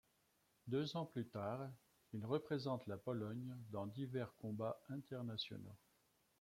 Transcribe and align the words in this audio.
Deux 0.65 0.97
ans 0.97 1.05
plus 1.05 1.27
tard, 1.27 1.69
il 2.13 2.25
représente 2.25 2.87
la 2.87 2.97
Pologne 2.97 3.55
dans 3.69 3.85
divers 3.85 4.33
combats 4.37 4.81
internationaux. 4.89 5.77